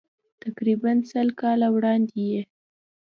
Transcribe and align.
تقریباً 0.43 0.91
سل 1.09 1.27
کاله 1.41 1.67
وړاندې 1.75 2.19
یې. 2.31 2.41